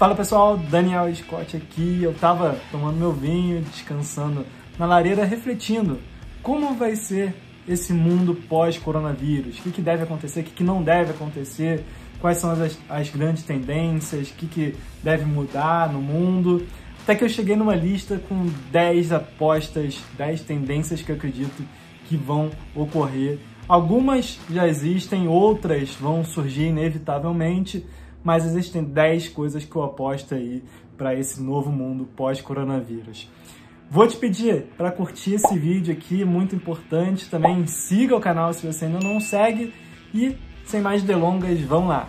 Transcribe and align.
Fala 0.00 0.14
pessoal, 0.14 0.56
Daniel 0.56 1.14
Scott 1.14 1.58
aqui. 1.58 2.02
Eu 2.02 2.14
tava 2.14 2.58
tomando 2.72 2.96
meu 2.96 3.12
vinho, 3.12 3.60
descansando 3.60 4.46
na 4.78 4.86
lareira, 4.86 5.26
refletindo 5.26 5.98
como 6.42 6.72
vai 6.72 6.96
ser 6.96 7.34
esse 7.68 7.92
mundo 7.92 8.34
pós-coronavírus, 8.34 9.58
o 9.58 9.62
que, 9.62 9.70
que, 9.70 9.82
deve 9.82 10.04
acontecer, 10.04 10.40
o 10.40 10.44
que, 10.44 10.52
que, 10.52 10.64
não 10.64 10.82
deve 10.82 11.10
acontecer, 11.10 11.84
quais 12.18 12.38
são 12.38 12.50
as, 12.50 12.78
as 12.88 13.10
grandes 13.10 13.42
tendências, 13.42 14.30
o 14.30 14.34
que, 14.36 14.46
que 14.46 14.74
deve 15.02 15.26
mudar 15.26 15.92
no 15.92 16.00
mundo. 16.00 16.66
Até 17.02 17.14
que 17.14 17.22
eu 17.22 17.28
cheguei 17.28 17.54
numa 17.54 17.74
lista 17.74 18.18
com 18.26 18.46
10 18.72 19.12
apostas, 19.12 20.00
10 20.16 20.40
tendências 20.44 21.02
que 21.02 21.12
eu 21.12 21.16
acredito 21.16 21.62
que 22.08 22.16
vão 22.16 22.50
ocorrer. 22.74 23.38
Algumas 23.68 24.40
já 24.50 24.66
existem, 24.66 25.28
outras 25.28 25.94
vão 25.94 26.24
surgir 26.24 26.68
inevitavelmente 26.68 27.84
mas 28.22 28.44
existem 28.44 28.82
10 28.82 29.28
coisas 29.28 29.64
que 29.64 29.74
eu 29.74 29.82
aposto 29.82 30.34
aí 30.34 30.62
para 30.96 31.14
esse 31.14 31.42
novo 31.42 31.70
mundo 31.72 32.08
pós-coronavírus. 32.16 33.28
Vou 33.90 34.06
te 34.06 34.16
pedir 34.16 34.66
para 34.76 34.92
curtir 34.92 35.34
esse 35.34 35.58
vídeo 35.58 35.92
aqui, 35.92 36.24
muito 36.24 36.54
importante. 36.54 37.28
Também 37.28 37.66
siga 37.66 38.14
o 38.14 38.20
canal 38.20 38.52
se 38.52 38.64
você 38.64 38.84
ainda 38.84 39.00
não 39.00 39.18
segue. 39.18 39.72
E, 40.14 40.36
sem 40.64 40.80
mais 40.80 41.02
delongas, 41.02 41.60
vamos 41.62 41.88
lá! 41.88 42.08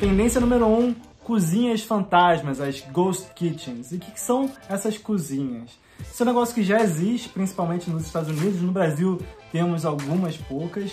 Tendência 0.00 0.40
número 0.40 0.66
1, 0.66 0.78
um, 0.78 0.94
cozinhas 1.30 1.82
fantasmas, 1.82 2.60
as 2.60 2.80
ghost 2.80 3.28
kitchens. 3.36 3.92
E 3.92 3.94
o 3.94 3.98
que, 4.00 4.10
que 4.10 4.20
são 4.20 4.50
essas 4.68 4.98
cozinhas? 4.98 5.70
Isso 6.00 6.20
é 6.20 6.24
um 6.24 6.26
negócio 6.26 6.52
que 6.52 6.64
já 6.64 6.80
existe, 6.80 7.28
principalmente 7.28 7.88
nos 7.88 8.04
Estados 8.04 8.30
Unidos. 8.30 8.60
No 8.60 8.72
Brasil 8.72 9.22
temos 9.52 9.84
algumas 9.84 10.36
poucas. 10.36 10.90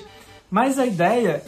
Mas 0.52 0.78
a 0.78 0.86
ideia 0.86 1.44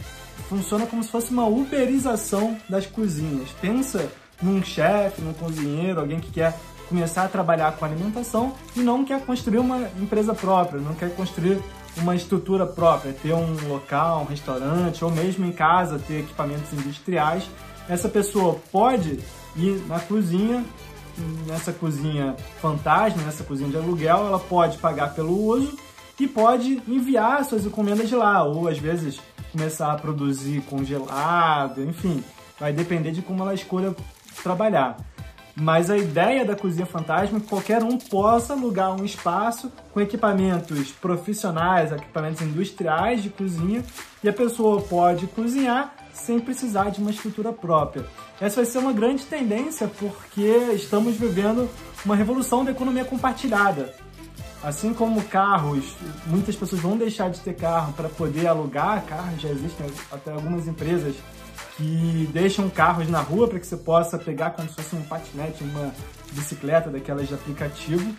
funciona 0.50 0.88
como 0.88 1.04
se 1.04 1.12
fosse 1.12 1.30
uma 1.30 1.46
uberização 1.46 2.58
das 2.68 2.88
cozinhas. 2.88 3.52
Pensa 3.62 4.12
num 4.42 4.64
chefe, 4.64 5.22
num 5.22 5.34
cozinheiro, 5.34 6.00
alguém 6.00 6.20
que 6.20 6.32
quer 6.32 6.58
começar 6.88 7.26
a 7.26 7.30
trabalhar 7.30 7.74
com 7.74 7.86
alimentação 7.86 8.56
e 8.76 8.80
não 8.80 9.06
quer 9.06 9.24
construir 9.24 9.60
uma 9.60 9.88
empresa 10.02 10.34
própria, 10.34 10.82
não 10.82 10.96
quer 10.96 11.16
construir 11.16 11.62
uma 11.98 12.16
estrutura 12.16 12.66
própria, 12.66 13.14
ter 13.14 13.34
um 13.34 13.56
local, 13.68 14.22
um 14.22 14.26
restaurante 14.26 15.04
ou 15.04 15.12
mesmo 15.12 15.46
em 15.46 15.52
casa 15.52 16.00
ter 16.00 16.22
equipamentos 16.22 16.72
industriais. 16.74 17.50
Essa 17.88 18.08
pessoa 18.08 18.60
pode 18.72 19.20
ir 19.56 19.84
na 19.88 20.00
cozinha, 20.00 20.64
nessa 21.48 21.74
cozinha 21.74 22.36
fantasma, 22.62 23.24
nessa 23.24 23.44
cozinha 23.44 23.70
de 23.70 23.78
aluguel, 23.78 24.28
ela 24.28 24.40
pode 24.40 24.78
pagar 24.78 25.14
pelo 25.14 25.34
uso 25.34 25.78
e 26.20 26.28
pode 26.28 26.82
enviar 26.88 27.44
suas 27.46 27.66
encomendas 27.66 28.10
de 28.10 28.16
lá, 28.16 28.44
ou 28.44 28.68
às 28.68 28.78
vezes 28.78 29.20
começar 29.52 29.92
a 29.92 29.98
produzir 29.98 30.62
congelado, 30.62 31.84
enfim, 31.84 32.24
vai 32.60 32.72
depender 32.74 33.12
de 33.12 33.22
como 33.22 33.42
ela 33.42 33.54
escolha 33.54 33.96
trabalhar. 34.44 34.98
Mas 35.60 35.90
a 35.90 35.98
ideia 35.98 36.46
da 36.46 36.56
cozinha 36.56 36.86
fantasma 36.86 37.38
é 37.38 37.42
que 37.42 37.48
qualquer 37.48 37.84
um 37.84 37.98
possa 37.98 38.54
alugar 38.54 38.96
um 39.00 39.04
espaço 39.04 39.70
com 39.94 40.00
equipamentos 40.00 40.92
profissionais, 40.92 41.92
equipamentos 41.92 42.42
industriais 42.42 43.22
de 43.22 43.30
cozinha, 43.30 43.84
e 44.24 44.30
a 44.30 44.34
pessoa 44.34 44.82
pode 44.82 45.28
cozinhar 45.28 45.94
sem 46.14 46.40
precisar 46.40 46.92
de 46.92 47.02
uma 47.02 47.12
estrutura 47.12 47.52
própria. 47.52 48.06
Essa 48.40 48.58
vai 48.58 48.66
ser 48.66 48.78
uma 48.78 48.94
grande 48.94 49.26
tendência 49.26 49.90
porque 50.00 50.72
estamos 50.74 51.18
vivendo 51.18 51.70
uma 52.06 52.16
revolução 52.16 52.64
da 52.64 52.72
economia 52.72 53.04
compartilhada. 53.04 53.94
Assim 54.64 54.94
como 54.94 55.22
carros, 55.24 55.96
muitas 56.26 56.56
pessoas 56.56 56.82
vão 56.82 56.98
deixar 56.98 57.30
de 57.30 57.40
ter 57.40 57.54
carro 57.54 57.94
para 57.94 58.10
poder 58.10 58.48
alugar 58.48 59.04
carros, 59.06 59.42
já 59.42 59.50
existem 59.50 59.88
até 60.12 60.32
algumas 60.32 60.68
empresas 60.68 61.16
que 61.80 62.30
deixam 62.34 62.70
carros 62.70 63.08
na 63.08 63.22
rua 63.22 63.48
para 63.48 63.58
que 63.58 63.66
você 63.66 63.78
possa 63.78 64.18
pegar 64.18 64.50
como 64.50 64.68
se 64.68 64.76
fosse 64.76 64.94
um 64.98 65.02
patinete, 65.04 65.64
uma 65.64 65.94
bicicleta 66.34 66.90
daquelas 66.90 67.30
de 67.30 67.34
aplicativo 67.34 68.14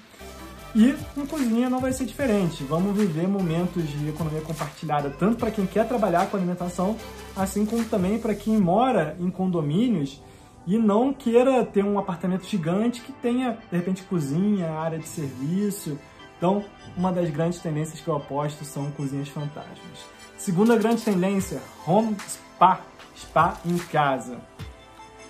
e 0.74 0.94
com 1.14 1.26
cozinha 1.26 1.68
não 1.68 1.78
vai 1.78 1.92
ser 1.92 2.06
diferente. 2.06 2.64
Vamos 2.64 2.96
viver 2.96 3.28
momentos 3.28 3.86
de 3.86 4.08
economia 4.08 4.40
compartilhada, 4.40 5.10
tanto 5.10 5.36
para 5.36 5.50
quem 5.50 5.66
quer 5.66 5.86
trabalhar 5.86 6.30
com 6.30 6.38
alimentação, 6.38 6.96
assim 7.36 7.66
como 7.66 7.84
também 7.84 8.18
para 8.18 8.34
quem 8.34 8.56
mora 8.56 9.14
em 9.20 9.28
condomínios 9.30 10.22
e 10.66 10.78
não 10.78 11.12
queira 11.12 11.62
ter 11.62 11.84
um 11.84 11.98
apartamento 11.98 12.46
gigante 12.46 13.02
que 13.02 13.12
tenha, 13.12 13.58
de 13.70 13.76
repente, 13.76 14.04
cozinha, 14.04 14.70
área 14.70 14.98
de 14.98 15.08
serviço. 15.08 15.98
Então, 16.38 16.64
uma 16.96 17.12
das 17.12 17.28
grandes 17.28 17.58
tendências 17.58 18.00
que 18.00 18.08
eu 18.08 18.16
aposto 18.16 18.64
são 18.64 18.90
cozinhas 18.92 19.28
fantasmas. 19.28 20.06
Segunda 20.38 20.76
grande 20.76 21.02
tendência, 21.02 21.60
home 21.86 22.16
spa, 22.60 22.80
spa 23.16 23.56
em 23.64 23.78
casa. 23.78 24.36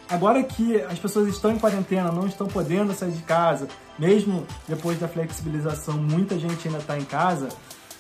Agora 0.09 0.43
que 0.43 0.81
as 0.83 0.99
pessoas 0.99 1.29
estão 1.29 1.53
em 1.53 1.59
quarentena, 1.59 2.11
não 2.11 2.27
estão 2.27 2.49
podendo 2.49 2.93
sair 2.93 3.13
de 3.13 3.23
casa, 3.23 3.69
mesmo 3.97 4.45
depois 4.67 4.99
da 4.99 5.07
flexibilização, 5.07 5.97
muita 5.97 6.37
gente 6.37 6.67
ainda 6.67 6.81
está 6.81 6.99
em 6.99 7.05
casa, 7.05 7.49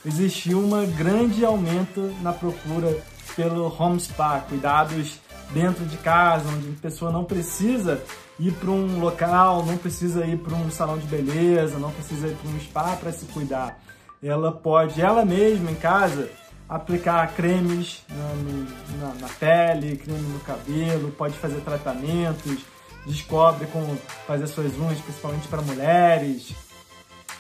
existiu 0.04 0.58
um 0.58 0.70
grande 0.96 1.44
aumento 1.44 2.12
na 2.20 2.32
procura 2.32 3.00
pelo 3.36 3.72
home 3.78 4.00
spa, 4.00 4.40
cuidados 4.40 5.20
dentro 5.54 5.84
de 5.84 5.96
casa, 5.98 6.48
onde 6.48 6.70
a 6.70 6.82
pessoa 6.82 7.12
não 7.12 7.22
precisa 7.24 8.02
ir 8.40 8.52
para 8.54 8.70
um 8.70 8.98
local, 8.98 9.64
não 9.64 9.76
precisa 9.76 10.26
ir 10.26 10.38
para 10.38 10.56
um 10.56 10.70
salão 10.72 10.98
de 10.98 11.06
beleza, 11.06 11.78
não 11.78 11.92
precisa 11.92 12.26
ir 12.26 12.34
para 12.34 12.50
um 12.50 12.58
spa 12.58 12.96
para 12.96 13.12
se 13.12 13.26
cuidar. 13.26 13.78
Ela 14.20 14.50
pode, 14.50 15.00
ela 15.00 15.24
mesma 15.24 15.70
em 15.70 15.76
casa, 15.76 16.28
aplicar 16.70 17.34
cremes 17.34 18.04
na, 18.08 19.08
na, 19.08 19.14
na, 19.14 19.28
pele, 19.28 19.96
creme 19.96 20.20
no 20.20 20.38
cabelo, 20.40 21.10
pode 21.10 21.36
fazer 21.36 21.60
tratamentos, 21.62 22.60
descobre 23.04 23.66
como 23.66 23.96
fazer 24.24 24.46
suas 24.46 24.72
unhas, 24.78 25.00
principalmente 25.00 25.48
para 25.48 25.60
mulheres. 25.62 26.54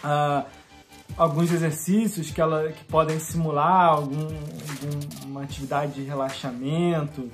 Ah, 0.02 0.44
alguns 1.16 1.52
exercícios 1.52 2.30
que, 2.32 2.40
ela, 2.40 2.72
que 2.72 2.84
podem 2.84 3.20
simular 3.20 3.90
algum, 3.90 4.26
alguma 5.20 5.44
atividade 5.44 5.92
de 5.92 6.02
relaxamento. 6.02 7.30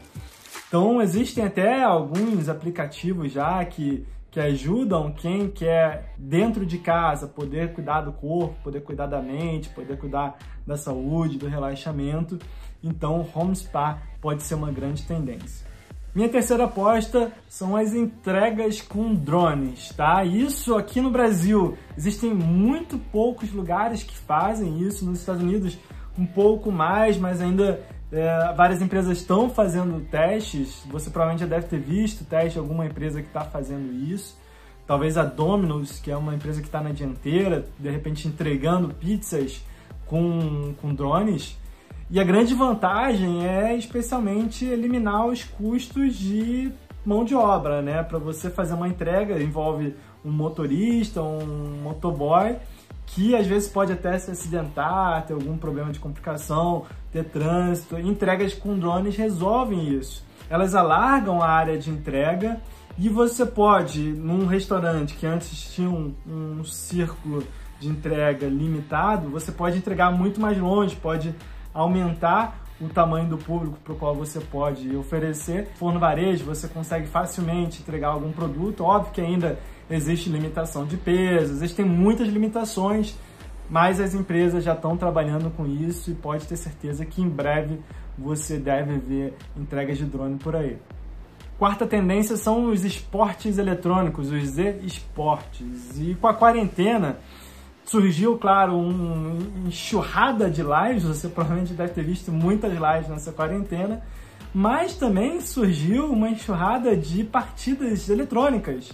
Então, 0.68 1.00
existem 1.00 1.44
até 1.46 1.82
alguns 1.82 2.50
aplicativos 2.50 3.32
já 3.32 3.64
que 3.64 4.06
que 4.36 4.40
ajudam 4.40 5.10
quem 5.12 5.48
quer, 5.48 6.12
dentro 6.18 6.66
de 6.66 6.76
casa, 6.76 7.26
poder 7.26 7.72
cuidar 7.72 8.02
do 8.02 8.12
corpo, 8.12 8.54
poder 8.62 8.82
cuidar 8.82 9.06
da 9.06 9.22
mente, 9.22 9.70
poder 9.70 9.96
cuidar 9.96 10.36
da 10.66 10.76
saúde, 10.76 11.38
do 11.38 11.48
relaxamento. 11.48 12.38
Então, 12.84 13.26
home 13.34 13.56
spa 13.56 13.98
pode 14.20 14.42
ser 14.42 14.54
uma 14.54 14.70
grande 14.70 15.04
tendência. 15.04 15.66
Minha 16.14 16.28
terceira 16.28 16.64
aposta 16.64 17.32
são 17.48 17.74
as 17.74 17.94
entregas 17.94 18.82
com 18.82 19.14
drones, 19.14 19.88
tá? 19.96 20.22
Isso 20.22 20.74
aqui 20.74 21.00
no 21.00 21.10
Brasil, 21.10 21.74
existem 21.96 22.34
muito 22.34 22.98
poucos 22.98 23.50
lugares 23.50 24.02
que 24.02 24.14
fazem 24.14 24.82
isso. 24.82 25.06
Nos 25.06 25.20
Estados 25.20 25.42
Unidos, 25.42 25.78
um 26.18 26.26
pouco 26.26 26.70
mais, 26.70 27.16
mas 27.16 27.40
ainda 27.40 27.80
é, 28.16 28.52
várias 28.54 28.82
empresas 28.82 29.18
estão 29.18 29.50
fazendo 29.50 30.00
testes, 30.10 30.82
você 30.86 31.10
provavelmente 31.10 31.40
já 31.40 31.46
deve 31.46 31.66
ter 31.66 31.78
visto 31.78 32.24
teste 32.24 32.54
de 32.54 32.58
alguma 32.58 32.86
empresa 32.86 33.20
que 33.20 33.28
está 33.28 33.42
fazendo 33.42 33.92
isso. 33.92 34.36
Talvez 34.86 35.18
a 35.18 35.24
Domino's, 35.24 35.98
que 35.98 36.10
é 36.10 36.16
uma 36.16 36.34
empresa 36.34 36.60
que 36.60 36.68
está 36.68 36.80
na 36.80 36.90
dianteira, 36.90 37.66
de 37.78 37.90
repente 37.90 38.26
entregando 38.28 38.94
pizzas 38.94 39.64
com, 40.06 40.74
com 40.80 40.94
drones. 40.94 41.58
E 42.08 42.20
a 42.20 42.24
grande 42.24 42.54
vantagem 42.54 43.46
é 43.46 43.76
especialmente 43.76 44.64
eliminar 44.64 45.26
os 45.26 45.42
custos 45.42 46.16
de 46.16 46.72
mão 47.04 47.24
de 47.24 47.34
obra, 47.34 47.82
né? 47.82 48.02
Para 48.02 48.18
você 48.18 48.48
fazer 48.48 48.74
uma 48.74 48.88
entrega 48.88 49.42
envolve 49.42 49.94
um 50.24 50.30
motorista, 50.30 51.20
um 51.22 51.80
motoboy 51.82 52.56
que 53.06 53.34
às 53.34 53.46
vezes 53.46 53.68
pode 53.68 53.92
até 53.92 54.18
se 54.18 54.30
acidentar, 54.30 55.24
ter 55.24 55.32
algum 55.32 55.56
problema 55.56 55.92
de 55.92 55.98
complicação, 55.98 56.84
ter 57.12 57.24
trânsito. 57.24 57.98
Entregas 57.98 58.52
com 58.52 58.78
drones 58.78 59.16
resolvem 59.16 59.88
isso. 59.94 60.24
Elas 60.50 60.74
alargam 60.74 61.40
a 61.40 61.48
área 61.48 61.78
de 61.78 61.90
entrega 61.90 62.60
e 62.98 63.08
você 63.08 63.46
pode, 63.46 64.00
num 64.00 64.46
restaurante 64.46 65.14
que 65.14 65.26
antes 65.26 65.74
tinha 65.74 65.88
um, 65.88 66.14
um 66.26 66.64
círculo 66.64 67.42
de 67.78 67.88
entrega 67.88 68.46
limitado, 68.48 69.28
você 69.28 69.52
pode 69.52 69.78
entregar 69.78 70.10
muito 70.10 70.40
mais 70.40 70.58
longe, 70.58 70.96
pode 70.96 71.34
aumentar 71.74 72.64
o 72.80 72.88
tamanho 72.88 73.28
do 73.28 73.38
público 73.38 73.78
para 73.82 73.92
o 73.92 73.96
qual 73.96 74.14
você 74.14 74.40
pode 74.40 74.94
oferecer. 74.96 75.68
For 75.76 75.92
no 75.92 76.00
varejo, 76.00 76.44
você 76.44 76.68
consegue 76.68 77.06
facilmente 77.06 77.80
entregar 77.80 78.08
algum 78.08 78.32
produto. 78.32 78.84
Óbvio 78.84 79.12
que 79.12 79.20
ainda 79.20 79.58
existe 79.90 80.28
limitação 80.28 80.84
de 80.84 80.96
peso, 80.96 81.52
existem 81.52 81.84
muitas 81.84 82.28
limitações, 82.28 83.16
mas 83.68 84.00
as 84.00 84.14
empresas 84.14 84.64
já 84.64 84.74
estão 84.74 84.96
trabalhando 84.96 85.50
com 85.50 85.66
isso 85.66 86.10
e 86.10 86.14
pode 86.14 86.46
ter 86.46 86.56
certeza 86.56 87.04
que 87.04 87.22
em 87.22 87.28
breve 87.28 87.80
você 88.16 88.58
deve 88.58 88.98
ver 88.98 89.34
entregas 89.56 89.98
de 89.98 90.04
drone 90.04 90.36
por 90.36 90.56
aí. 90.56 90.78
Quarta 91.58 91.86
tendência 91.86 92.36
são 92.36 92.66
os 92.66 92.84
esportes 92.84 93.56
eletrônicos, 93.56 94.30
os 94.30 94.58
e-esportes. 94.58 95.98
E 95.98 96.14
com 96.14 96.28
a 96.28 96.34
quarentena, 96.34 97.18
Surgiu, 97.86 98.36
claro, 98.36 98.76
uma 98.76 99.38
enxurrada 99.64 100.50
de 100.50 100.60
lives, 100.60 101.04
você 101.04 101.28
provavelmente 101.30 101.72
deve 101.72 101.92
ter 101.92 102.02
visto 102.02 102.32
muitas 102.32 102.72
lives 102.72 103.08
nessa 103.08 103.30
quarentena, 103.30 104.02
mas 104.52 104.96
também 104.96 105.40
surgiu 105.40 106.10
uma 106.10 106.28
enxurrada 106.28 106.96
de 106.96 107.22
partidas 107.22 108.08
eletrônicas. 108.08 108.90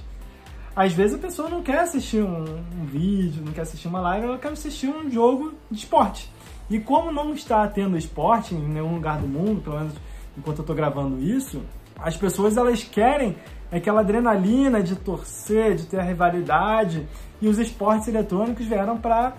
Às 0.75 0.93
vezes 0.93 1.17
a 1.17 1.19
pessoa 1.19 1.49
não 1.49 1.63
quer 1.63 1.81
assistir 1.81 2.23
um, 2.23 2.45
um 2.81 2.85
vídeo, 2.87 3.43
não 3.45 3.53
quer 3.53 3.63
assistir 3.63 3.89
uma 3.89 4.01
live, 4.01 4.27
ela 4.27 4.39
quer 4.39 4.53
assistir 4.53 4.89
um 4.89 5.11
jogo 5.11 5.53
de 5.71 5.79
esporte. 5.81 6.31
E 6.71 6.81
como 6.81 7.13
não 7.13 7.35
está 7.35 7.67
tendo 7.69 7.99
esporte 7.99 8.55
em 8.55 8.59
nenhum 8.59 8.95
lugar 8.95 9.19
do 9.19 9.29
mundo, 9.29 9.61
pelo 9.61 9.79
menos 9.79 9.95
enquanto 10.37 10.59
eu 10.59 10.63
estou 10.63 10.75
gravando 10.75 11.23
isso, 11.23 11.63
as 11.99 12.17
pessoas 12.17 12.57
elas 12.57 12.83
querem 12.83 13.37
aquela 13.71 14.01
adrenalina 14.01 14.83
de 14.83 14.97
torcer, 14.97 15.75
de 15.75 15.85
ter 15.85 16.01
a 16.01 16.03
rivalidade, 16.03 17.07
e 17.41 17.49
os 17.49 17.59
esportes 17.59 18.09
eletrônicos 18.09 18.67
vieram 18.67 18.97
para 18.97 19.35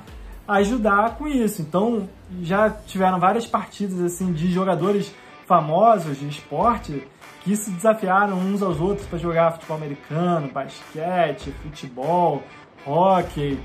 ajudar 0.48 1.18
com 1.18 1.28
isso. 1.28 1.62
Então, 1.62 2.08
já 2.42 2.70
tiveram 2.70 3.20
várias 3.20 3.48
partidas 3.48 4.00
assim 4.02 4.32
de 4.34 4.52
jogadores 4.52 5.14
famosos 5.54 6.20
de 6.20 6.28
esporte 6.28 7.08
que 7.42 7.56
se 7.56 7.70
desafiaram 7.70 8.40
uns 8.40 8.64
aos 8.64 8.80
outros 8.80 9.06
para 9.06 9.20
jogar 9.20 9.52
futebol 9.52 9.78
americano, 9.78 10.48
basquete, 10.48 11.54
futebol, 11.62 12.42
hockey. 12.88 13.60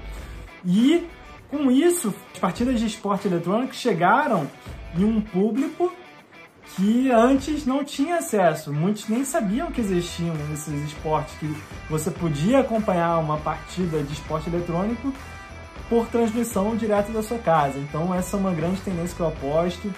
E 0.66 1.06
com 1.50 1.70
isso, 1.70 2.14
as 2.34 2.38
partidas 2.38 2.78
de 2.78 2.86
esporte 2.86 3.26
eletrônico 3.26 3.74
chegaram 3.74 4.46
em 4.94 5.02
um 5.02 5.18
público 5.18 5.90
que 6.76 7.10
antes 7.10 7.64
não 7.64 7.82
tinha 7.82 8.18
acesso. 8.18 8.70
Muitos 8.70 9.08
nem 9.08 9.24
sabiam 9.24 9.70
que 9.72 9.80
existiam 9.80 10.34
esses 10.52 10.74
esportes, 10.84 11.34
que 11.38 11.56
você 11.88 12.10
podia 12.10 12.60
acompanhar 12.60 13.16
uma 13.18 13.38
partida 13.38 14.02
de 14.02 14.12
esporte 14.12 14.50
eletrônico 14.50 15.10
por 15.88 16.06
transmissão 16.08 16.76
direto 16.76 17.12
da 17.12 17.22
sua 17.22 17.38
casa. 17.38 17.78
Então 17.78 18.14
essa 18.14 18.36
é 18.36 18.40
uma 18.40 18.52
grande 18.52 18.78
tendência 18.82 19.16
que 19.16 19.22
eu 19.22 19.28
aposto. 19.28 19.90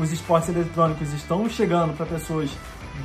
Os 0.00 0.12
esportes 0.12 0.48
eletrônicos 0.48 1.12
estão 1.12 1.48
chegando 1.48 1.96
para 1.96 2.06
pessoas 2.06 2.50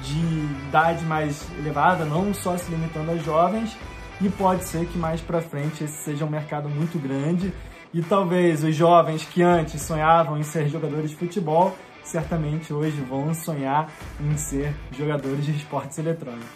de 0.04 0.20
idade 0.68 1.04
mais 1.06 1.46
elevada, 1.58 2.06
não 2.06 2.34
só 2.34 2.58
se 2.58 2.70
limitando 2.70 3.12
a 3.12 3.18
jovens, 3.18 3.76
e 4.22 4.30
pode 4.30 4.64
ser 4.64 4.86
que 4.86 4.98
mais 4.98 5.20
para 5.20 5.42
frente 5.42 5.84
esse 5.84 6.04
seja 6.04 6.24
um 6.24 6.30
mercado 6.30 6.70
muito 6.70 7.00
grande 7.00 7.52
e 7.94 8.02
talvez 8.02 8.64
os 8.64 8.76
jovens 8.76 9.24
que 9.26 9.42
antes 9.42 9.82
sonhavam 9.82 10.38
em 10.38 10.44
ser 10.44 10.70
jogadores 10.70 11.10
de 11.10 11.16
futebol 11.16 11.76
certamente 12.04 12.74
hoje 12.74 13.02
vão 13.02 13.34
sonhar 13.34 13.90
em 14.20 14.38
ser 14.38 14.74
jogadores 14.92 15.46
de 15.46 15.52
esportes 15.52 15.98
eletrônicos. 15.98 16.48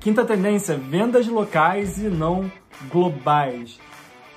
Quinta 0.00 0.24
tendência: 0.24 0.76
vendas 0.76 1.26
locais 1.26 1.98
e 1.98 2.08
não 2.08 2.50
globais. 2.90 3.78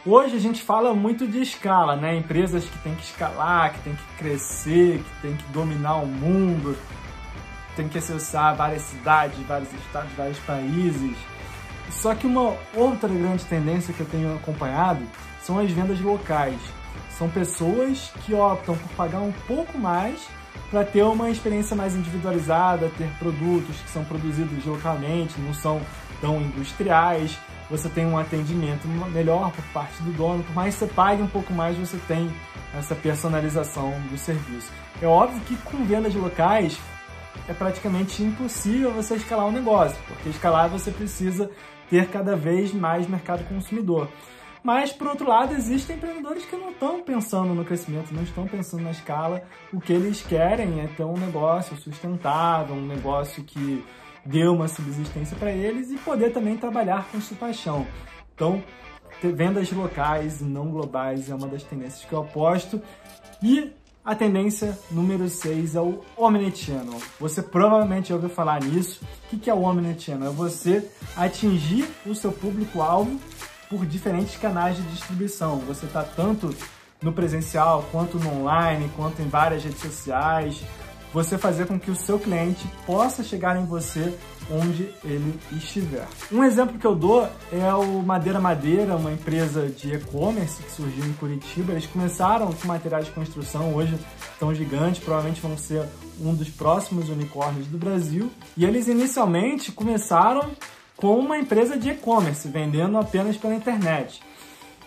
Hoje 0.10 0.38
a 0.38 0.40
gente 0.40 0.64
fala 0.64 0.94
muito 0.94 1.28
de 1.28 1.42
escala, 1.42 1.98
né? 1.98 2.16
Empresas 2.16 2.64
que 2.64 2.78
têm 2.78 2.96
que 2.96 3.04
escalar, 3.04 3.74
que 3.74 3.82
têm 3.82 3.94
que 3.94 4.18
crescer, 4.18 5.04
que 5.04 5.22
têm 5.22 5.36
que 5.36 5.44
dominar 5.52 5.98
o 5.98 6.06
mundo, 6.06 6.78
tem 7.76 7.90
que 7.90 7.98
acessar 7.98 8.56
várias 8.56 8.84
cidades, 8.84 9.38
vários 9.46 9.68
estados, 9.74 10.10
vários 10.14 10.40
países. 10.40 11.18
Só 11.90 12.16
que 12.16 12.26
uma 12.26 12.56
outra 12.74 13.10
grande 13.10 13.44
tendência 13.44 13.94
que 13.94 14.00
eu 14.00 14.06
tenho 14.06 14.34
acompanhado 14.34 15.04
são 15.42 15.60
as 15.60 15.70
vendas 15.72 16.00
locais. 16.00 16.62
São 17.10 17.30
pessoas 17.30 18.10
que 18.26 18.34
optam 18.34 18.78
por 18.78 18.90
pagar 18.92 19.20
um 19.20 19.34
pouco 19.46 19.78
mais 19.78 20.26
para 20.72 20.86
ter 20.86 21.04
uma 21.04 21.30
experiência 21.30 21.76
mais 21.76 21.98
individualizada, 21.98 22.90
ter 22.98 23.10
produtos 23.20 23.76
que 23.76 23.90
são 23.90 24.06
produzidos 24.06 24.64
localmente, 24.64 25.38
não 25.42 25.54
são 25.54 25.82
tão 26.22 26.40
industriais. 26.40 27.38
Você 27.70 27.90
tem 27.90 28.06
um 28.06 28.18
atendimento 28.18 28.88
melhor 28.88 29.52
por 29.52 29.64
parte 29.74 30.02
do 30.02 30.12
dono, 30.14 30.44
por 30.44 30.56
mais 30.56 30.76
que 30.76 30.80
você 30.80 30.94
pague 30.94 31.22
um 31.22 31.28
pouco 31.28 31.52
mais, 31.54 31.78
você 31.78 31.98
tem 32.08 32.32
essa 32.74 32.96
personalização 32.96 33.92
do 34.10 34.18
serviço. 34.18 34.72
É 35.02 35.06
óbvio 35.06 35.42
que 35.42 35.56
com 35.58 35.84
vendas 35.84 36.16
locais 36.16 36.80
é 37.48 37.54
praticamente 37.54 38.24
impossível 38.24 38.92
você 38.92 39.16
escalar 39.16 39.46
um 39.48 39.52
negócio, 39.52 39.98
porque 40.08 40.30
escalar 40.30 40.70
você 40.70 40.92
precisa 40.92 41.50
ter 41.90 42.08
cada 42.08 42.36
vez 42.36 42.74
mais 42.74 43.08
mercado 43.08 43.44
consumidor. 43.48 44.08
Mas, 44.64 44.92
por 44.92 45.08
outro 45.08 45.28
lado, 45.28 45.54
existem 45.54 45.96
empreendedores 45.96 46.46
que 46.46 46.56
não 46.56 46.72
estão 46.72 47.02
pensando 47.02 47.54
no 47.54 47.64
crescimento, 47.64 48.14
não 48.14 48.24
estão 48.24 48.46
pensando 48.48 48.84
na 48.84 48.92
escala. 48.92 49.44
O 49.72 49.80
que 49.80 49.94
eles 49.94 50.22
querem 50.22 50.82
é 50.82 50.88
ter 50.88 51.06
um 51.06 51.18
negócio 51.18 51.78
sustentável, 51.78 52.76
um 52.76 52.86
negócio 52.86 53.44
que 53.44 53.86
dê 54.28 54.46
uma 54.48 54.68
subsistência 54.68 55.38
para 55.38 55.52
eles 55.52 55.90
e 55.90 55.96
poder 55.96 56.32
também 56.32 56.58
trabalhar 56.58 57.08
com 57.12 57.20
sua 57.22 57.38
paixão. 57.38 57.88
Então, 58.36 58.62
vendas 59.22 59.72
locais 59.72 60.42
e 60.42 60.44
não 60.44 60.70
globais 60.70 61.30
é 61.30 61.36
uma 61.36 61.48
das 61.48 61.64
tendências 61.64 62.04
que 62.04 62.14
eu 62.14 62.20
aposto. 62.20 62.82
E 63.42 63.72
a 64.04 64.16
tendência 64.16 64.78
número 64.92 65.28
6 65.30 65.76
é 65.76 65.82
o 65.82 66.02
Omnichannel. 66.16 67.00
Você 67.20 67.42
provavelmente 67.42 68.12
ouviu 68.14 68.30
falar 68.30 68.62
nisso. 68.62 69.02
O 69.32 69.38
que 69.38 69.50
é 69.50 69.54
o 69.54 69.62
Omnichannel? 69.62 70.30
É 70.30 70.34
você 70.34 70.90
atingir 71.16 71.88
o 72.06 72.14
seu 72.14 72.32
público-alvo 72.32 73.20
por 73.70 73.86
diferentes 73.86 74.38
canais 74.38 74.78
de 74.78 74.84
distribuição. 74.84 75.58
Você 75.60 75.86
está 75.86 76.04
tanto 76.04 76.54
no 77.02 77.14
presencial, 77.14 77.86
quanto 77.92 78.18
no 78.18 78.42
online, 78.42 78.90
quanto 78.96 79.22
em 79.22 79.28
várias 79.28 79.64
redes 79.64 79.82
sociais. 79.82 80.62
Você 81.14 81.38
fazer 81.38 81.66
com 81.66 81.80
que 81.80 81.90
o 81.90 81.96
seu 81.96 82.20
cliente 82.20 82.68
possa 82.86 83.24
chegar 83.24 83.58
em 83.58 83.66
você 83.66 84.14
onde 84.52 84.90
ele 85.04 85.40
estiver. 85.52 86.08
Um 86.32 86.44
exemplo 86.44 86.78
que 86.78 86.86
eu 86.86 86.96
dou 86.96 87.28
é 87.52 87.74
o 87.74 88.02
Madeira 88.02 88.40
Madeira, 88.40 88.96
uma 88.96 89.12
empresa 89.12 89.68
de 89.68 89.94
e-commerce 89.94 90.62
que 90.62 90.72
surgiu 90.72 91.06
em 91.06 91.14
Curitiba. 91.14 91.74
Eles 91.74 91.86
começaram 91.86 92.52
com 92.52 92.68
materiais 92.68 93.06
de 93.06 93.12
construção, 93.12 93.74
hoje 93.76 93.98
estão 94.34 94.54
gigantes, 94.54 95.04
provavelmente 95.04 95.42
vão 95.42 95.58
ser 95.58 95.84
um 96.22 96.34
dos 96.34 96.50
próximos 96.50 97.10
unicórnios 97.10 97.68
do 97.68 97.78
Brasil. 97.78 98.30
E 98.56 98.66
eles 98.66 98.88
inicialmente 98.88 99.72
começaram 99.72 100.52
com 100.96 101.18
uma 101.20 101.38
empresa 101.38 101.78
de 101.78 101.90
e-commerce, 101.90 102.48
vendendo 102.48 102.98
apenas 102.98 103.38
pela 103.38 103.54
internet. 103.54 104.22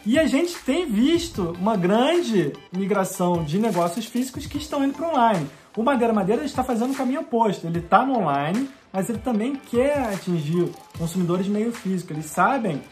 E 0.04 0.18
a 0.18 0.26
gente 0.26 0.56
tem 0.60 0.90
visto 0.90 1.54
uma 1.60 1.76
grande 1.76 2.52
migração 2.72 3.44
de 3.44 3.58
negócios 3.58 4.06
físicos 4.06 4.46
que 4.46 4.56
estão 4.56 4.82
indo 4.82 4.94
para 4.94 5.08
online. 5.08 5.46
O 5.76 5.82
Madeira 5.82 6.12
Madeira 6.12 6.44
está 6.44 6.64
fazendo 6.64 6.92
o 6.92 6.96
caminho 6.96 7.20
oposto. 7.20 7.66
Ele 7.66 7.78
está 7.78 8.04
no 8.04 8.18
online, 8.18 8.68
mas 8.92 9.08
ele 9.08 9.18
também 9.18 9.54
quer 9.54 9.98
atingir 10.12 10.68
consumidores 10.98 11.46
meio 11.46 11.72
físico. 11.72 12.12
Eles 12.12 12.26
sabem 12.26 12.82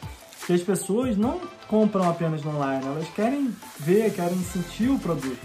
que 0.46 0.52
as 0.52 0.62
pessoas 0.62 1.16
não 1.16 1.40
compram 1.66 2.08
apenas 2.08 2.42
no 2.42 2.56
online, 2.56 2.86
elas 2.86 3.08
querem 3.10 3.54
ver, 3.78 4.12
querem 4.14 4.38
sentir 4.38 4.88
o 4.88 4.98
produto. 4.98 5.38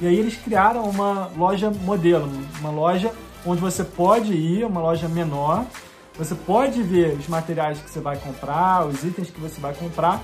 E 0.00 0.06
aí 0.06 0.18
eles 0.18 0.36
criaram 0.36 0.82
uma 0.82 1.30
loja 1.36 1.70
modelo, 1.70 2.30
uma 2.58 2.70
loja 2.70 3.12
onde 3.46 3.60
você 3.60 3.84
pode 3.84 4.34
ir, 4.34 4.64
uma 4.64 4.80
loja 4.80 5.08
menor, 5.08 5.64
você 6.18 6.34
pode 6.34 6.82
ver 6.82 7.14
os 7.14 7.28
materiais 7.28 7.80
que 7.80 7.88
você 7.88 8.00
vai 8.00 8.16
comprar, 8.18 8.86
os 8.86 9.02
itens 9.04 9.30
que 9.30 9.40
você 9.40 9.58
vai 9.60 9.72
comprar, 9.72 10.20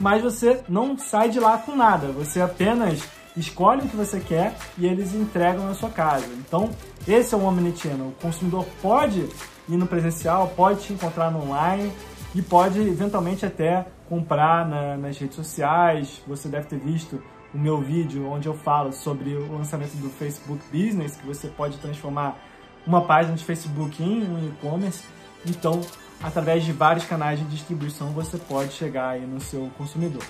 mas 0.00 0.22
você 0.22 0.60
não 0.68 0.98
sai 0.98 1.28
de 1.28 1.38
lá 1.38 1.58
com 1.58 1.76
nada. 1.76 2.08
Você 2.08 2.40
apenas 2.40 3.00
escolhe 3.36 3.82
o 3.82 3.88
que 3.88 3.96
você 3.96 4.20
quer 4.20 4.56
e 4.78 4.86
eles 4.86 5.14
entregam 5.14 5.66
na 5.66 5.74
sua 5.74 5.90
casa. 5.90 6.26
Então, 6.38 6.70
esse 7.06 7.34
é 7.34 7.38
o 7.38 7.44
Omnichannel. 7.44 8.08
O 8.08 8.12
consumidor 8.12 8.64
pode 8.80 9.28
ir 9.68 9.76
no 9.76 9.86
presencial, 9.86 10.48
pode 10.56 10.82
te 10.82 10.92
encontrar 10.92 11.30
no 11.30 11.42
online 11.42 11.92
e 12.34 12.42
pode 12.42 12.80
eventualmente 12.80 13.44
até 13.44 13.86
comprar 14.08 14.66
na, 14.66 14.96
nas 14.96 15.18
redes 15.18 15.36
sociais. 15.36 16.22
Você 16.26 16.48
deve 16.48 16.66
ter 16.66 16.78
visto 16.78 17.22
o 17.54 17.58
meu 17.58 17.80
vídeo 17.80 18.28
onde 18.28 18.48
eu 18.48 18.54
falo 18.54 18.92
sobre 18.92 19.34
o 19.34 19.52
lançamento 19.52 19.96
do 19.96 20.08
Facebook 20.10 20.62
Business, 20.70 21.16
que 21.16 21.26
você 21.26 21.48
pode 21.48 21.78
transformar 21.78 22.38
uma 22.86 23.02
página 23.02 23.34
de 23.34 23.44
Facebook 23.44 24.02
em 24.02 24.22
um 24.22 24.48
e-commerce. 24.48 25.04
Então, 25.44 25.80
através 26.22 26.64
de 26.64 26.72
vários 26.72 27.04
canais 27.04 27.38
de 27.38 27.44
distribuição, 27.46 28.10
você 28.10 28.38
pode 28.38 28.72
chegar 28.72 29.10
aí 29.10 29.26
no 29.26 29.40
seu 29.40 29.70
consumidor. 29.76 30.22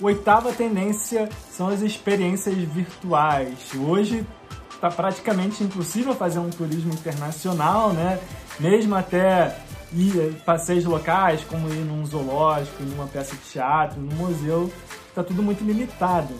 Oitava 0.00 0.52
tendência 0.52 1.28
são 1.50 1.68
as 1.68 1.80
experiências 1.80 2.54
virtuais. 2.54 3.58
Hoje 3.74 4.26
está 4.74 4.90
praticamente 4.90 5.64
impossível 5.64 6.14
fazer 6.14 6.38
um 6.38 6.50
turismo 6.50 6.92
internacional, 6.92 7.94
né? 7.94 8.20
Mesmo 8.60 8.94
até 8.94 9.56
ir 9.92 10.34
passeios 10.44 10.84
locais, 10.84 11.42
como 11.44 11.68
ir 11.68 11.84
num 11.84 12.04
zoológico, 12.04 12.82
numa 12.82 13.06
peça 13.06 13.34
de 13.34 13.42
teatro, 13.50 13.98
num 13.98 14.14
museu, 14.16 14.70
está 15.08 15.24
tudo 15.24 15.42
muito 15.42 15.64
limitado. 15.64 16.34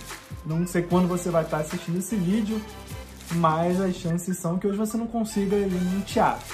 Não 0.45 0.67
sei 0.67 0.83
quando 0.83 1.09
você 1.09 1.31
vai 1.31 1.43
estar 1.43 1.59
assistindo 1.59 1.99
esse 1.99 2.15
vídeo, 2.15 2.61
mas 3.37 3.81
as 3.81 3.97
chances 3.97 4.37
são 4.37 4.59
que 4.59 4.67
hoje 4.67 4.77
você 4.77 4.99
não 4.99 5.07
consiga 5.07 5.57
ir 5.57 5.71
num 5.71 6.03
teatro. 6.03 6.45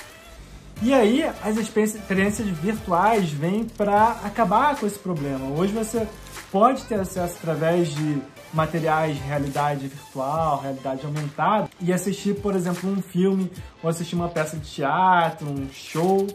E 0.80 0.94
aí, 0.94 1.25
as 1.42 1.56
experiências 1.56 2.49
virtuais 2.49 3.30
vêm 3.30 3.64
para 3.64 4.21
acabar 4.25 4.76
com 4.76 4.87
esse 4.87 4.99
problema. 4.99 5.47
Hoje 5.56 5.73
você 5.73 6.09
pode 6.52 6.85
ter 6.85 7.00
acesso 7.00 7.38
através 7.38 7.88
de 7.88 8.23
materiais 8.52 9.16
de 9.16 9.23
realidade 9.23 9.88
virtual, 9.88 10.61
realidade 10.61 11.06
aumentada, 11.06 11.71
e 11.80 11.90
assistir, 11.90 12.35
por 12.35 12.54
exemplo, 12.54 12.90
um 12.90 13.00
filme 13.00 13.50
ou 13.82 13.88
assistir 13.88 14.14
uma 14.14 14.28
peça 14.28 14.59
de 14.59 14.71
teatro, 14.71 15.49
um 15.49 15.66
show, 15.73 16.26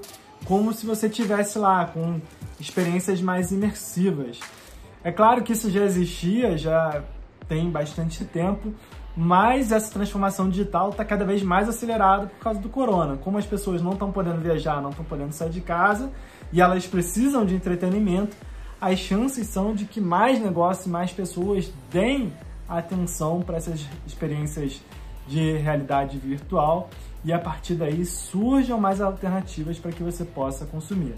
como 0.44 0.74
se 0.74 0.88
você 0.88 1.08
tivesse 1.08 1.60
lá 1.60 1.86
com 1.86 2.20
experiências 2.60 3.22
mais 3.22 3.52
imersivas. 3.52 4.40
É 5.04 5.12
claro 5.12 5.44
que 5.44 5.54
isso 5.54 5.70
já 5.70 5.84
existia, 5.84 6.58
já 6.58 7.04
tem 7.48 7.70
bastante 7.70 8.26
tempo, 8.26 8.74
mas 9.16 9.72
essa 9.72 9.92
transformação 9.92 10.50
digital 10.50 10.90
está 10.90 11.06
cada 11.06 11.26
vez 11.26 11.44
mais 11.44 11.70
acelerada 11.70 12.28
por 12.28 12.40
causa 12.40 12.60
do 12.60 12.70
corona. 12.70 13.18
Como 13.18 13.38
as 13.38 13.46
pessoas 13.46 13.82
não 13.84 13.92
estão 13.94 14.12
podendo 14.12 14.42
viajar, 14.42 14.82
não 14.82 14.90
estão 14.90 15.06
podendo 15.06 15.32
sair 15.32 15.52
de 15.52 15.62
casa 15.62 16.12
e 16.52 16.60
elas 16.60 16.88
precisam 16.88 17.46
de 17.46 17.54
entretenimento, 17.54 18.36
as 18.80 19.00
chances 19.00 19.48
são 19.48 19.74
de 19.74 19.86
que 19.86 20.00
mais 20.00 20.40
negócios 20.40 20.86
e 20.86 20.90
mais 20.90 21.12
pessoas 21.12 21.72
deem 21.92 22.34
atenção 22.68 23.42
para 23.42 23.58
essas 23.58 23.86
experiências 24.06 24.82
de 25.28 25.58
realidade 25.58 26.18
virtual 26.18 26.90
e 27.24 27.34
a 27.34 27.40
partir 27.40 27.76
daí 27.76 28.06
surjam 28.06 28.80
mais 28.80 29.02
alternativas 29.02 29.80
para 29.80 29.92
que 29.92 30.04
você 30.04 30.24
possa 30.24 30.66
consumir. 30.66 31.16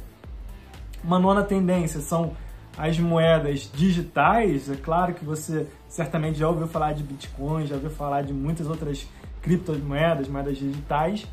Uma 1.04 1.20
nona 1.20 1.44
tendência 1.44 2.00
são 2.00 2.34
as 2.78 2.98
moedas 2.98 3.70
digitais. 3.74 4.70
É 4.70 4.76
claro 4.76 5.14
que 5.14 5.26
você 5.26 5.68
certamente 5.88 6.40
já 6.40 6.48
ouviu 6.48 6.68
falar 6.68 6.94
de 6.94 7.04
Bitcoin, 7.04 7.68
já 7.68 7.76
ouviu 7.76 7.90
falar 7.90 8.24
de 8.24 8.34
muitas 8.34 8.68
outras 8.68 9.08
criptomoedas, 9.42 10.28
moedas 10.28 10.58
digitais, 10.58 11.26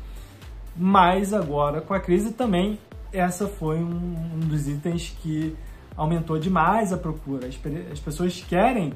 mas 0.75 1.33
agora 1.33 1.81
com 1.81 1.93
a 1.93 1.99
crise 1.99 2.31
também 2.31 2.79
essa 3.11 3.47
foi 3.47 3.77
um, 3.77 4.15
um 4.35 4.39
dos 4.39 4.67
itens 4.67 5.15
que 5.21 5.55
aumentou 5.97 6.37
demais 6.39 6.93
a 6.93 6.97
procura. 6.97 7.47
As, 7.47 7.59
as 7.91 7.99
pessoas 7.99 8.39
querem 8.47 8.93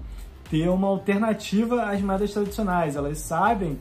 ter 0.50 0.70
uma 0.70 0.88
alternativa 0.88 1.84
às 1.84 2.02
moedas 2.02 2.32
tradicionais. 2.32 2.96
Elas 2.96 3.18
sabem 3.18 3.80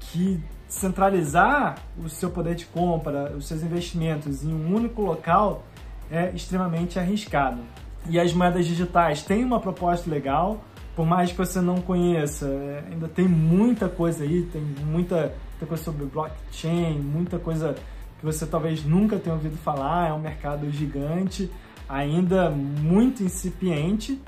que 0.00 0.42
centralizar 0.68 1.76
o 2.02 2.08
seu 2.08 2.30
poder 2.30 2.54
de 2.54 2.64
compra, 2.64 3.32
os 3.36 3.46
seus 3.46 3.62
investimentos 3.62 4.42
em 4.42 4.52
um 4.52 4.74
único 4.74 5.02
local 5.02 5.64
é 6.10 6.30
extremamente 6.34 6.98
arriscado. 6.98 7.60
E 8.08 8.18
as 8.18 8.32
moedas 8.32 8.66
digitais 8.66 9.22
têm 9.22 9.44
uma 9.44 9.60
proposta 9.60 10.10
legal, 10.10 10.64
por 10.96 11.06
mais 11.06 11.30
que 11.30 11.38
você 11.38 11.60
não 11.60 11.76
conheça, 11.76 12.46
é, 12.46 12.84
ainda 12.90 13.08
tem 13.08 13.26
muita 13.28 13.88
coisa 13.88 14.24
aí, 14.24 14.42
tem 14.52 14.62
muita, 14.62 15.32
muita 15.52 15.66
coisa 15.66 15.82
sobre 15.82 16.06
blockchain, 16.06 16.98
muita 16.98 17.38
coisa 17.38 17.74
que 18.18 18.24
você 18.24 18.46
talvez 18.46 18.84
nunca 18.84 19.18
tenha 19.18 19.34
ouvido 19.34 19.56
falar, 19.56 20.10
é 20.10 20.12
um 20.12 20.18
mercado 20.18 20.70
gigante, 20.70 21.50
ainda 21.92 22.48
muito 22.48 23.22
incipiente, 23.22 24.18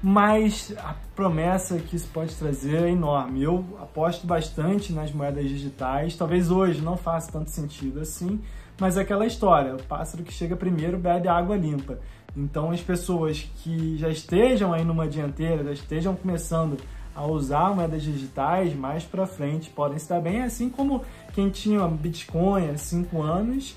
mas 0.00 0.72
a 0.78 0.94
promessa 1.16 1.76
que 1.78 1.96
isso 1.96 2.08
pode 2.12 2.34
trazer 2.36 2.84
é 2.84 2.90
enorme. 2.90 3.42
Eu 3.42 3.64
aposto 3.80 4.26
bastante 4.26 4.92
nas 4.92 5.10
moedas 5.10 5.48
digitais, 5.48 6.16
talvez 6.16 6.52
hoje 6.52 6.80
não 6.80 6.96
faça 6.96 7.32
tanto 7.32 7.50
sentido 7.50 8.00
assim, 8.00 8.40
mas 8.78 8.96
é 8.96 9.00
aquela 9.00 9.26
história, 9.26 9.74
o 9.74 9.82
pássaro 9.82 10.22
que 10.22 10.32
chega 10.32 10.54
primeiro 10.54 10.96
bebe 10.96 11.26
água 11.26 11.56
limpa. 11.56 11.98
Então 12.36 12.70
as 12.70 12.80
pessoas 12.80 13.48
que 13.56 13.96
já 13.98 14.08
estejam 14.08 14.72
aí 14.72 14.84
numa 14.84 15.08
dianteira, 15.08 15.64
já 15.64 15.72
estejam 15.72 16.14
começando 16.14 16.76
a 17.14 17.24
usar 17.26 17.74
moedas 17.74 18.02
digitais 18.02 18.74
mais 18.74 19.04
para 19.04 19.26
frente 19.26 19.70
podem 19.70 19.98
se 19.98 20.08
dar 20.08 20.20
bem, 20.20 20.42
assim 20.42 20.68
como 20.68 21.02
quem 21.32 21.48
tinha 21.48 21.86
Bitcoin 21.88 22.70
há 22.70 22.76
5 22.76 23.22
anos 23.22 23.74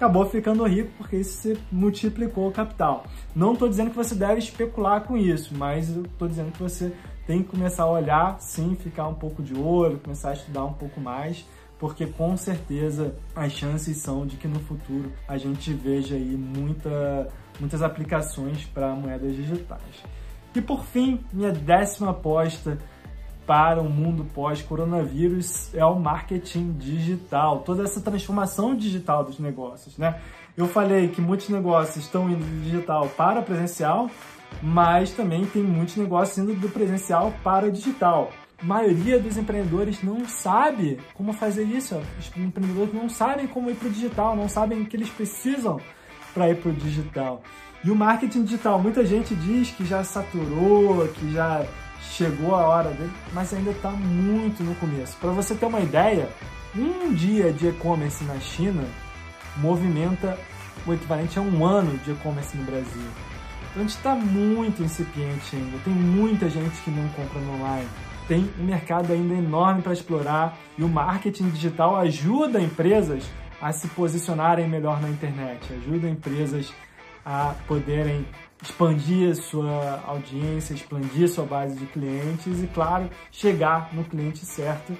acabou 0.00 0.24
ficando 0.24 0.64
rico 0.64 0.90
porque 0.96 1.16
isso 1.16 1.42
se 1.42 1.58
multiplicou 1.70 2.48
o 2.48 2.52
capital. 2.52 3.04
Não 3.36 3.52
estou 3.52 3.68
dizendo 3.68 3.90
que 3.90 3.96
você 3.96 4.14
deve 4.14 4.38
especular 4.38 5.02
com 5.02 5.14
isso, 5.14 5.54
mas 5.54 5.90
estou 5.90 6.26
dizendo 6.26 6.50
que 6.52 6.62
você 6.62 6.90
tem 7.26 7.42
que 7.42 7.50
começar 7.50 7.82
a 7.82 7.90
olhar, 7.90 8.40
sim, 8.40 8.74
ficar 8.74 9.06
um 9.06 9.14
pouco 9.14 9.42
de 9.42 9.54
olho, 9.54 9.98
começar 9.98 10.30
a 10.30 10.32
estudar 10.32 10.64
um 10.64 10.72
pouco 10.72 10.98
mais, 10.98 11.44
porque 11.78 12.06
com 12.06 12.34
certeza 12.34 13.14
as 13.36 13.52
chances 13.52 13.98
são 13.98 14.26
de 14.26 14.36
que 14.36 14.48
no 14.48 14.58
futuro 14.60 15.12
a 15.28 15.36
gente 15.36 15.70
veja 15.74 16.14
aí 16.14 16.34
muita, 16.34 17.28
muitas 17.60 17.82
aplicações 17.82 18.64
para 18.64 18.94
moedas 18.94 19.36
digitais. 19.36 20.02
E 20.54 20.62
por 20.62 20.82
fim, 20.86 21.20
minha 21.30 21.52
décima 21.52 22.10
aposta 22.10 22.78
para 23.50 23.80
o 23.80 23.90
mundo 23.90 24.24
pós-coronavírus 24.32 25.74
é 25.74 25.84
o 25.84 25.98
marketing 25.98 26.70
digital, 26.74 27.64
toda 27.66 27.82
essa 27.82 28.00
transformação 28.00 28.76
digital 28.76 29.24
dos 29.24 29.40
negócios, 29.40 29.98
né? 29.98 30.20
Eu 30.56 30.68
falei 30.68 31.08
que 31.08 31.20
muitos 31.20 31.48
negócios 31.48 31.96
estão 31.96 32.30
indo 32.30 32.44
do 32.44 32.62
digital 32.62 33.08
para 33.16 33.42
presencial, 33.42 34.08
mas 34.62 35.10
também 35.10 35.44
tem 35.46 35.64
muitos 35.64 35.96
negócios 35.96 36.38
indo 36.38 36.54
do 36.54 36.68
presencial 36.68 37.34
para 37.42 37.66
o 37.66 37.72
digital. 37.72 38.30
A 38.62 38.64
maioria 38.64 39.18
dos 39.18 39.36
empreendedores 39.36 40.00
não 40.00 40.24
sabe 40.28 41.00
como 41.12 41.32
fazer 41.32 41.64
isso. 41.64 42.00
Os 42.20 42.30
empreendedores 42.36 42.94
não 42.94 43.08
sabem 43.08 43.48
como 43.48 43.68
ir 43.68 43.74
para 43.74 43.88
o 43.88 43.90
digital, 43.90 44.36
não 44.36 44.48
sabem 44.48 44.80
o 44.80 44.86
que 44.86 44.96
eles 44.96 45.10
precisam 45.10 45.80
para 46.32 46.48
ir 46.48 46.54
para 46.54 46.70
o 46.70 46.72
digital. 46.72 47.42
E 47.82 47.90
o 47.90 47.96
marketing 47.96 48.44
digital, 48.44 48.80
muita 48.80 49.04
gente 49.04 49.34
diz 49.34 49.72
que 49.72 49.84
já 49.84 50.04
saturou, 50.04 51.08
que 51.08 51.32
já 51.32 51.66
chegou 52.00 52.54
a 52.54 52.66
hora 52.66 52.90
dele, 52.90 53.12
mas 53.32 53.52
ainda 53.52 53.70
está 53.70 53.90
muito 53.90 54.62
no 54.62 54.74
começo. 54.76 55.16
Para 55.18 55.30
você 55.30 55.54
ter 55.54 55.66
uma 55.66 55.80
ideia, 55.80 56.28
um 56.76 57.12
dia 57.12 57.52
de 57.52 57.68
e-commerce 57.68 58.24
na 58.24 58.38
China 58.40 58.84
movimenta 59.56 60.38
o 60.86 60.94
equivalente 60.94 61.38
a 61.38 61.42
um 61.42 61.64
ano 61.64 61.96
de 61.98 62.12
e-commerce 62.12 62.56
no 62.56 62.64
Brasil. 62.64 63.02
Então 63.70 63.76
a 63.76 63.86
gente 63.86 63.96
está 63.96 64.14
muito 64.14 64.82
incipiente 64.82 65.54
ainda, 65.54 65.78
tem 65.84 65.92
muita 65.92 66.48
gente 66.48 66.80
que 66.82 66.90
não 66.90 67.08
compra 67.10 67.40
online, 67.40 67.88
tem 68.26 68.50
um 68.58 68.64
mercado 68.64 69.12
ainda 69.12 69.34
enorme 69.34 69.82
para 69.82 69.92
explorar 69.92 70.56
e 70.76 70.82
o 70.82 70.88
marketing 70.88 71.50
digital 71.50 71.96
ajuda 71.96 72.60
empresas 72.60 73.24
a 73.60 73.72
se 73.72 73.86
posicionarem 73.88 74.68
melhor 74.68 75.00
na 75.00 75.08
internet, 75.08 75.72
ajuda 75.72 76.08
empresas 76.08 76.72
a 77.24 77.54
poderem 77.66 78.26
expandir 78.62 79.34
sua 79.36 80.02
audiência, 80.06 80.74
expandir 80.74 81.28
sua 81.28 81.44
base 81.44 81.76
de 81.76 81.86
clientes 81.86 82.62
e, 82.62 82.66
claro, 82.66 83.08
chegar 83.30 83.90
no 83.92 84.04
cliente 84.04 84.44
certo, 84.44 84.96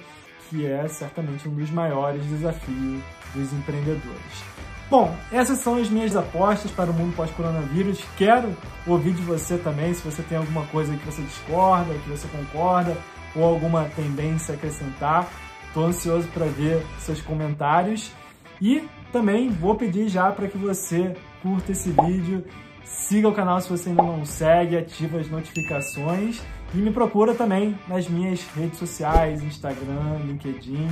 que 0.49 0.65
é 0.65 0.87
certamente 0.87 1.47
um 1.47 1.55
dos 1.55 1.69
maiores 1.69 2.25
desafios 2.25 3.01
dos 3.33 3.53
empreendedores. 3.53 4.43
Bom, 4.89 5.15
essas 5.31 5.59
são 5.59 5.75
as 5.75 5.89
minhas 5.89 6.17
apostas 6.17 6.69
para 6.69 6.91
o 6.91 6.93
mundo 6.93 7.15
pós-coronavírus. 7.15 8.03
Quero 8.17 8.53
ouvir 8.85 9.13
de 9.13 9.21
você 9.21 9.57
também, 9.57 9.93
se 9.93 10.01
você 10.03 10.21
tem 10.21 10.37
alguma 10.37 10.65
coisa 10.65 10.93
que 10.97 11.05
você 11.05 11.21
discorda, 11.21 11.93
que 11.93 12.09
você 12.09 12.27
concorda, 12.27 12.97
ou 13.33 13.45
alguma 13.45 13.85
tendência 13.95 14.53
a 14.53 14.57
acrescentar. 14.57 15.29
Estou 15.67 15.85
ansioso 15.85 16.27
para 16.33 16.45
ver 16.45 16.85
seus 16.99 17.21
comentários. 17.21 18.11
E 18.59 18.85
também 19.13 19.49
vou 19.49 19.75
pedir 19.75 20.09
já 20.09 20.29
para 20.29 20.49
que 20.49 20.57
você 20.57 21.15
curta 21.41 21.71
esse 21.71 21.89
vídeo 21.91 22.43
Siga 22.83 23.27
o 23.27 23.33
canal 23.33 23.59
se 23.61 23.69
você 23.69 23.89
ainda 23.89 24.03
não 24.03 24.25
segue, 24.25 24.77
ativa 24.77 25.19
as 25.19 25.29
notificações 25.29 26.41
e 26.73 26.77
me 26.77 26.91
procura 26.91 27.35
também 27.35 27.77
nas 27.87 28.07
minhas 28.07 28.45
redes 28.55 28.79
sociais, 28.79 29.43
Instagram, 29.43 30.19
LinkedIn. 30.25 30.87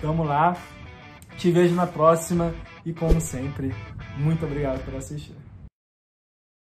Tamo 0.00 0.22
lá. 0.22 0.56
Te 1.36 1.50
vejo 1.50 1.74
na 1.74 1.86
próxima 1.86 2.54
e 2.84 2.92
como 2.92 3.20
sempre, 3.20 3.74
muito 4.16 4.46
obrigado 4.46 4.82
por 4.84 4.94
assistir. 4.94 5.45